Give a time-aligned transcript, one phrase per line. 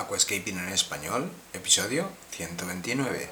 [0.00, 3.28] Aquascaping en español, episodio 129.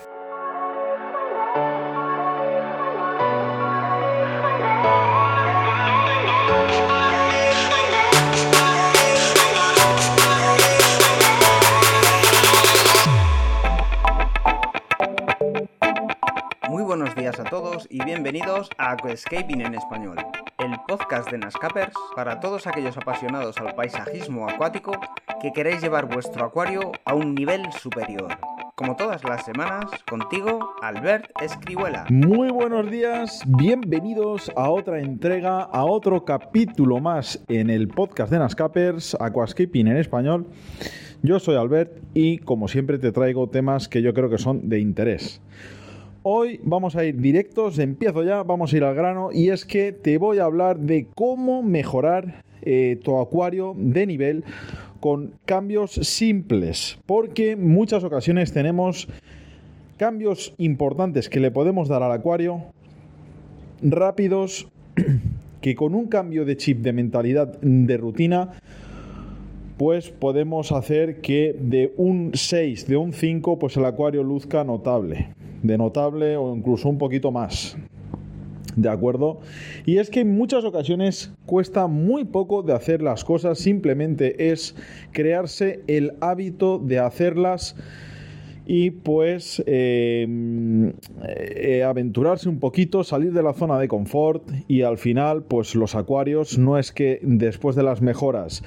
[17.58, 20.16] Todos y bienvenidos a Aquascaping en español,
[20.58, 24.92] el podcast de Nascapers para todos aquellos apasionados al paisajismo acuático
[25.42, 28.28] que queréis llevar vuestro acuario a un nivel superior.
[28.76, 32.06] Como todas las semanas, contigo, Albert Escribuela.
[32.10, 38.38] Muy buenos días, bienvenidos a otra entrega, a otro capítulo más en el podcast de
[38.38, 40.46] Nascapers, Aquascaping en español.
[41.22, 44.78] Yo soy Albert y como siempre te traigo temas que yo creo que son de
[44.78, 45.42] interés.
[46.30, 49.92] Hoy vamos a ir directos, empiezo ya, vamos a ir al grano y es que
[49.92, 54.44] te voy a hablar de cómo mejorar eh, tu acuario de nivel
[55.00, 59.08] con cambios simples, porque muchas ocasiones tenemos
[59.96, 62.60] cambios importantes que le podemos dar al acuario
[63.80, 64.68] rápidos
[65.62, 68.52] que con un cambio de chip de mentalidad de rutina
[69.78, 75.28] pues podemos hacer que de un 6, de un 5, pues el acuario luzca notable,
[75.62, 77.76] de notable o incluso un poquito más.
[78.76, 79.40] ¿De acuerdo?
[79.86, 84.76] Y es que en muchas ocasiones cuesta muy poco de hacer las cosas, simplemente es
[85.10, 87.74] crearse el hábito de hacerlas
[88.70, 90.92] y pues eh,
[91.26, 95.94] eh, aventurarse un poquito, salir de la zona de confort y al final pues los
[95.94, 98.62] acuarios no es que después de las mejoras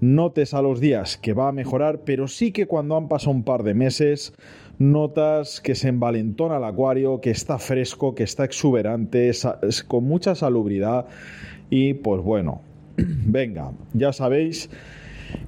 [0.00, 3.44] notes a los días que va a mejorar, pero sí que cuando han pasado un
[3.44, 4.34] par de meses
[4.78, 9.30] notas que se envalentona el acuario, que está fresco, que está exuberante,
[9.86, 11.06] con mucha salubridad
[11.70, 12.62] y pues bueno,
[12.96, 14.70] venga, ya sabéis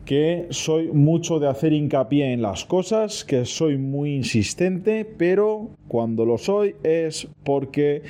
[0.04, 6.26] que soy mucho de hacer hincapié en las cosas, que soy muy insistente, pero cuando
[6.26, 8.02] lo soy es porque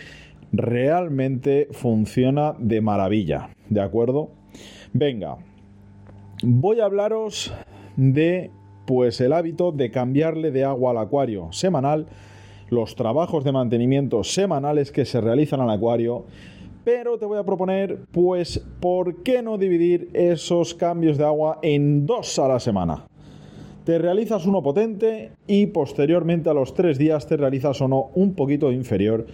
[0.53, 4.31] realmente funciona de maravilla, ¿de acuerdo?
[4.93, 5.37] Venga,
[6.43, 7.53] voy a hablaros
[7.97, 8.51] de
[8.91, 12.09] pues el hábito de cambiarle de agua al acuario semanal,
[12.71, 16.25] los trabajos de mantenimiento semanales que se realizan al acuario,
[16.83, 22.05] pero te voy a proponer pues por qué no dividir esos cambios de agua en
[22.05, 23.05] dos a la semana.
[23.85, 28.73] Te realizas uno potente y posteriormente a los tres días te realizas uno un poquito
[28.73, 29.25] inferior.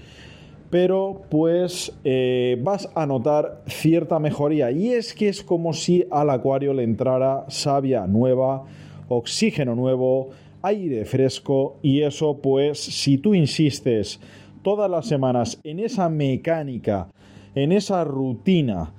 [0.69, 4.71] Pero pues eh, vas a notar cierta mejoría.
[4.71, 8.67] Y es que es como si al acuario le entrara savia nueva,
[9.09, 10.31] oxígeno nuevo,
[10.62, 14.21] aire fresco y eso pues si tú insistes
[14.62, 17.09] todas las semanas en esa mecánica,
[17.55, 18.93] en esa rutina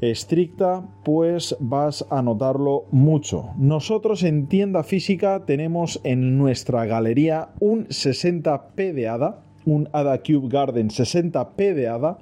[0.00, 3.50] estricta, pues vas a notarlo mucho.
[3.58, 10.48] Nosotros en tienda física tenemos en nuestra galería un 60p de hada un Ada Cube
[10.48, 12.18] Garden 60p de Ada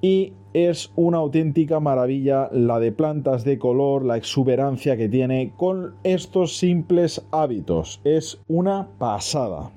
[0.00, 5.94] y es una auténtica maravilla la de plantas de color, la exuberancia que tiene con
[6.04, 8.00] estos simples hábitos.
[8.04, 9.70] Es una pasada.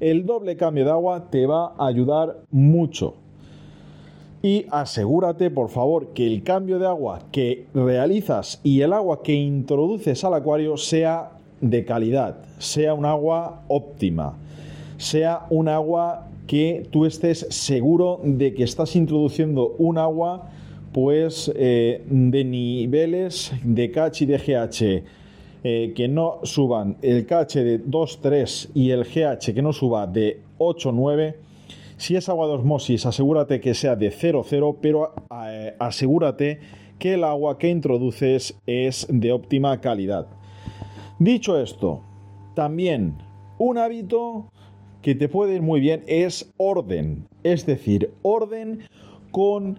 [0.00, 3.14] El doble cambio de agua te va a ayudar mucho.
[4.42, 9.32] Y asegúrate, por favor, que el cambio de agua que realizas y el agua que
[9.32, 11.30] introduces al acuario sea
[11.60, 14.36] de calidad, sea un agua óptima
[14.98, 20.50] sea un agua que tú estés seguro de que estás introduciendo un agua
[20.92, 25.04] pues eh, de niveles de KH y de GH
[25.64, 30.40] eh, que no suban el KH de 2,3 y el GH que no suba de
[30.58, 31.34] 8,9
[31.96, 35.12] si es agua de osmosis asegúrate que sea de 0,0 pero
[35.48, 36.60] eh, asegúrate
[36.98, 40.28] que el agua que introduces es de óptima calidad.
[41.18, 42.02] Dicho esto
[42.54, 43.18] también
[43.58, 44.46] un hábito
[45.02, 48.80] que te puede ir muy bien es orden, es decir, orden
[49.30, 49.78] con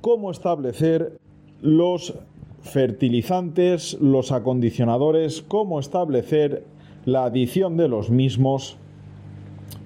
[0.00, 1.18] cómo establecer
[1.60, 2.14] los
[2.60, 6.64] fertilizantes, los acondicionadores, cómo establecer
[7.04, 8.76] la adición de los mismos,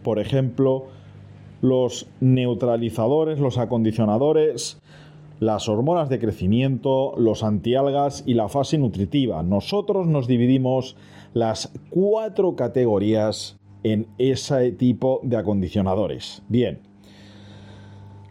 [0.02, 0.86] por ejemplo,
[1.60, 4.80] los neutralizadores, los acondicionadores,
[5.38, 9.42] las hormonas de crecimiento, los antialgas y la fase nutritiva.
[9.42, 10.96] Nosotros nos dividimos
[11.34, 16.42] las cuatro categorías en ese tipo de acondicionadores.
[16.48, 16.80] Bien,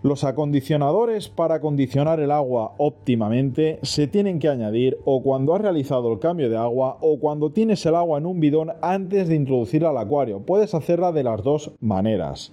[0.03, 6.12] los acondicionadores para acondicionar el agua óptimamente se tienen que añadir o cuando has realizado
[6.12, 9.89] el cambio de agua o cuando tienes el agua en un bidón antes de introducirla
[9.89, 10.39] al acuario.
[10.39, 12.51] Puedes hacerla de las dos maneras.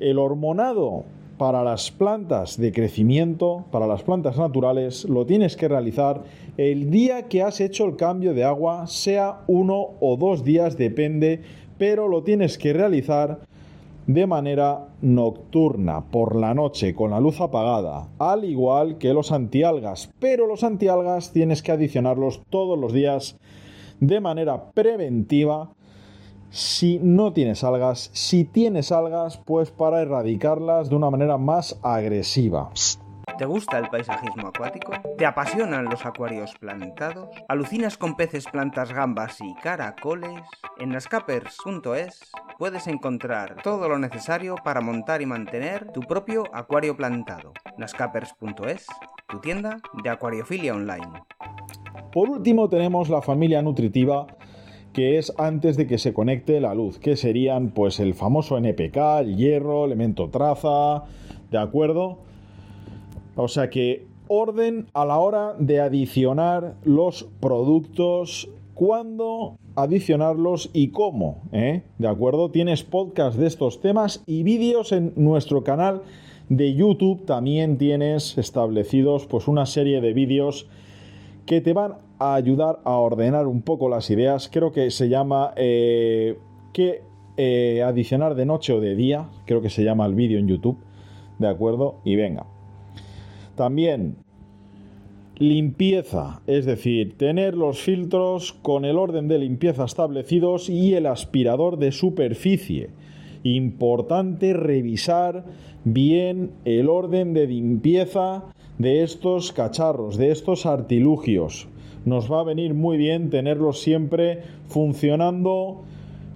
[0.00, 1.04] El hormonado
[1.38, 6.22] para las plantas de crecimiento, para las plantas naturales, lo tienes que realizar
[6.56, 11.42] el día que has hecho el cambio de agua, sea uno o dos días, depende,
[11.82, 13.40] pero lo tienes que realizar
[14.06, 20.08] de manera nocturna, por la noche, con la luz apagada, al igual que los antialgas,
[20.20, 23.36] pero los antialgas tienes que adicionarlos todos los días
[23.98, 25.72] de manera preventiva.
[26.50, 32.70] Si no tienes algas, si tienes algas, pues para erradicarlas de una manera más agresiva.
[33.42, 34.92] ¿Te gusta el paisajismo acuático?
[35.18, 37.28] ¿Te apasionan los acuarios plantados?
[37.48, 40.44] ¿Alucinas con peces, plantas, gambas y caracoles?
[40.78, 42.20] En nascapers.es
[42.56, 47.52] puedes encontrar todo lo necesario para montar y mantener tu propio acuario plantado.
[47.78, 48.86] nascapers.es,
[49.28, 51.24] tu tienda de acuariofilia online.
[52.12, 54.28] Por último tenemos la familia nutritiva
[54.92, 58.96] que es antes de que se conecte la luz, que serían pues el famoso NPK,
[59.18, 61.02] el hierro, elemento traza,
[61.50, 62.30] ¿de acuerdo?
[63.36, 71.42] O sea que orden a la hora de adicionar los productos, cuándo adicionarlos y cómo,
[71.52, 71.82] ¿eh?
[71.98, 72.50] ¿De acuerdo?
[72.50, 76.02] Tienes podcast de estos temas y vídeos en nuestro canal
[76.48, 77.24] de YouTube.
[77.24, 80.68] También tienes establecidos pues una serie de vídeos
[81.46, 84.50] que te van a ayudar a ordenar un poco las ideas.
[84.52, 86.38] Creo que se llama eh,
[86.72, 87.02] ¿Qué
[87.36, 89.28] eh, adicionar de noche o de día?
[89.46, 90.78] Creo que se llama el vídeo en YouTube.
[91.38, 91.96] ¿De acuerdo?
[92.04, 92.51] Y venga.
[93.54, 94.16] También
[95.36, 101.78] limpieza, es decir, tener los filtros con el orden de limpieza establecidos y el aspirador
[101.78, 102.90] de superficie.
[103.42, 105.44] Importante revisar
[105.84, 108.44] bien el orden de limpieza
[108.78, 111.68] de estos cacharros, de estos artilugios.
[112.04, 115.82] Nos va a venir muy bien tenerlos siempre funcionando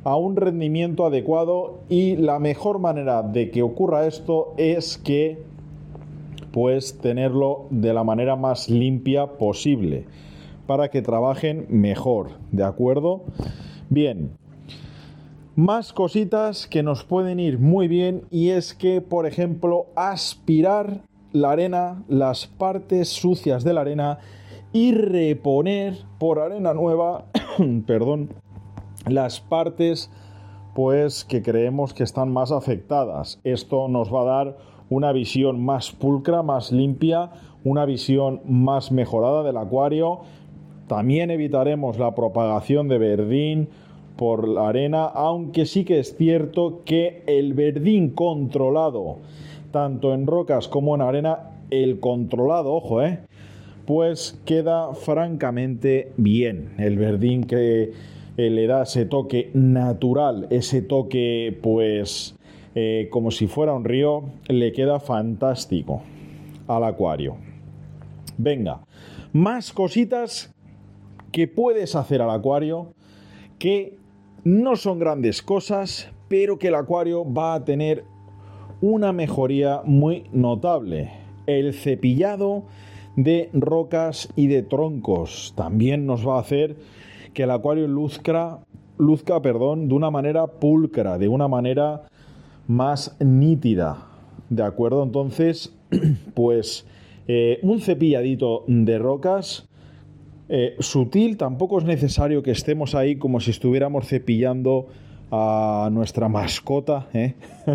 [0.05, 5.43] a un rendimiento adecuado y la mejor manera de que ocurra esto es que
[6.57, 10.07] pues tenerlo de la manera más limpia posible
[10.67, 13.25] para que trabajen mejor, ¿de acuerdo?
[13.91, 14.31] Bien,
[15.55, 21.51] más cositas que nos pueden ir muy bien y es que, por ejemplo, aspirar la
[21.51, 24.19] arena, las partes sucias de la arena
[24.73, 27.27] y reponer por arena nueva,
[27.87, 28.31] perdón,
[29.07, 30.11] las partes
[30.75, 33.41] pues que creemos que están más afectadas.
[33.45, 37.31] Esto nos va a dar una visión más pulcra, más limpia,
[37.65, 40.21] una visión más mejorada del acuario.
[40.87, 43.69] También evitaremos la propagación de verdín
[44.17, 49.19] por la arena, aunque sí que es cierto que el verdín controlado,
[49.73, 53.21] tanto en rocas como en arena, el controlado, ojo, eh,
[53.85, 56.75] pues queda francamente bien.
[56.79, 57.93] El verdín que
[58.37, 62.36] eh, le da ese toque natural, ese toque pues
[62.79, 66.03] eh, como si fuera un río, le queda fantástico
[66.69, 67.39] al acuario.
[68.37, 68.83] Venga,
[69.33, 70.55] más cositas
[71.33, 72.93] que puedes hacer al acuario
[73.59, 73.97] que
[74.45, 78.05] no son grandes cosas, pero que el acuario va a tener
[78.83, 81.13] una mejoría muy notable.
[81.47, 82.65] El cepillado
[83.17, 86.77] de rocas y de troncos también nos va a hacer
[87.33, 88.59] que el acuario luzca,
[88.99, 92.03] luzca perdón, de una manera pulcra, de una manera
[92.67, 94.07] más nítida.
[94.49, 95.03] ¿De acuerdo?
[95.03, 95.75] Entonces,
[96.35, 96.87] pues
[97.29, 99.69] eh, un cepilladito de rocas
[100.49, 104.87] eh, sutil, tampoco es necesario que estemos ahí como si estuviéramos cepillando
[105.33, 107.35] a nuestra mascota, ¿eh?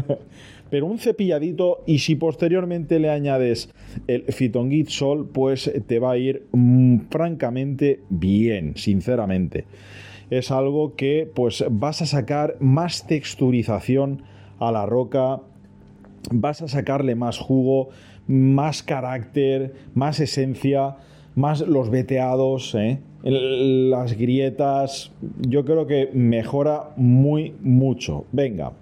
[0.70, 3.70] pero un cepilladito y si posteriormente le añades
[4.08, 9.65] el Fitonguit Sol, pues te va a ir mm, francamente bien, sinceramente.
[10.30, 14.24] Es algo que pues vas a sacar más texturización
[14.62, 15.41] a la roca,
[16.32, 17.89] vas a sacarle más jugo,
[18.27, 20.96] más carácter, más esencia,
[21.36, 23.00] más los veteados, ¿eh?
[23.24, 25.12] las grietas.
[25.39, 28.25] Yo creo que mejora muy mucho.
[28.32, 28.74] Venga.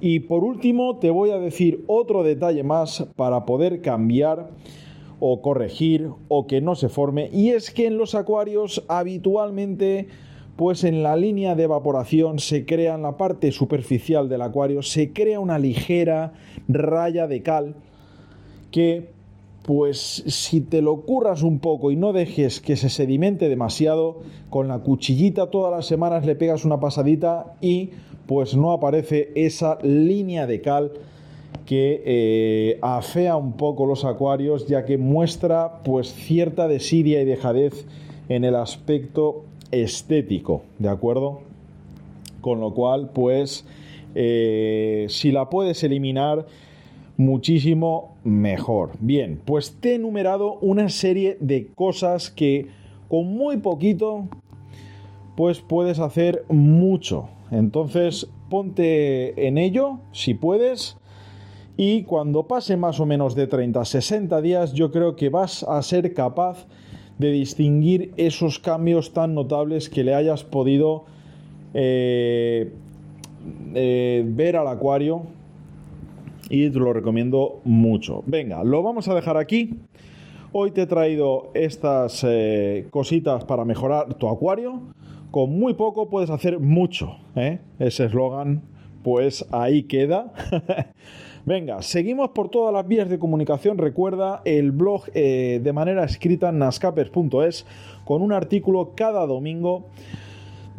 [0.00, 4.50] Y por último te voy a decir otro detalle más para poder cambiar
[5.18, 7.28] o corregir o que no se forme.
[7.32, 10.08] Y es que en los acuarios habitualmente
[10.60, 15.10] pues en la línea de evaporación se crea en la parte superficial del acuario, se
[15.10, 16.34] crea una ligera
[16.68, 17.76] raya de cal
[18.70, 19.08] que
[19.62, 24.18] pues si te lo curras un poco y no dejes que se sedimente demasiado,
[24.50, 27.92] con la cuchillita todas las semanas le pegas una pasadita y
[28.26, 30.92] pues no aparece esa línea de cal
[31.64, 37.86] que eh, afea un poco los acuarios ya que muestra pues cierta desidia y dejadez
[38.28, 41.40] en el aspecto estético, ¿de acuerdo?
[42.40, 43.66] Con lo cual, pues,
[44.14, 46.46] eh, si la puedes eliminar,
[47.16, 48.92] muchísimo mejor.
[49.00, 52.68] Bien, pues te he enumerado una serie de cosas que
[53.08, 54.28] con muy poquito
[55.36, 57.28] pues puedes hacer mucho.
[57.50, 60.96] Entonces, ponte en ello si puedes
[61.76, 65.62] y cuando pase más o menos de 30 a 60 días yo creo que vas
[65.62, 66.66] a ser capaz
[67.28, 71.04] distinguir esos cambios tan notables que le hayas podido
[71.74, 72.72] eh,
[73.74, 75.22] eh, ver al acuario
[76.48, 78.22] y te lo recomiendo mucho.
[78.26, 79.78] Venga, lo vamos a dejar aquí.
[80.52, 84.80] Hoy te he traído estas eh, cositas para mejorar tu acuario.
[85.30, 87.18] Con muy poco puedes hacer mucho.
[87.78, 88.62] Ese eslogan,
[89.04, 90.32] pues ahí queda.
[91.46, 93.78] Venga, seguimos por todas las vías de comunicación.
[93.78, 97.66] Recuerda el blog de manera escrita nascapers.es
[98.04, 99.86] con un artículo cada domingo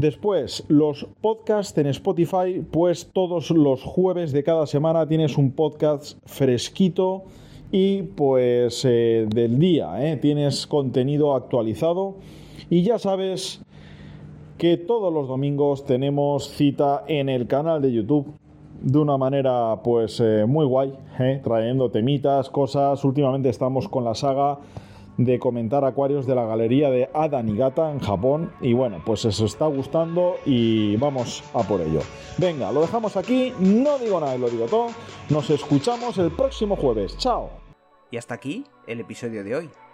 [0.02, 6.18] Después, los podcasts en Spotify, pues todos los jueves de cada semana tienes un podcast
[6.26, 7.26] fresquito
[7.72, 10.18] y pues eh, del día, ¿eh?
[10.18, 12.16] tienes contenido actualizado
[12.68, 13.62] y ya sabes
[14.58, 18.34] que todos los domingos tenemos cita en el canal de YouTube
[18.82, 20.94] de una manera pues eh, muy guay,
[21.44, 23.04] trayendo temitas, cosas.
[23.06, 24.60] Últimamente estamos con la saga
[25.18, 28.52] de comentar acuarios de la galería de Ada Nigata en Japón.
[28.62, 32.02] Y bueno, pues eso está gustando y vamos a por ello.
[32.38, 34.88] Venga, lo dejamos aquí, no digo nada lo digo todo.
[35.30, 37.18] Nos escuchamos el próximo jueves.
[37.18, 37.50] Chao.
[38.10, 39.70] Y hasta aquí el episodio de hoy.